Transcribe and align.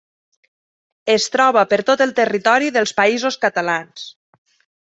Es 1.15 1.27
troba 1.35 1.63
per 1.75 1.79
tot 1.91 2.03
el 2.07 2.15
territori 2.23 2.75
dels 2.79 2.97
Països 3.03 3.41
Catalans. 3.47 4.09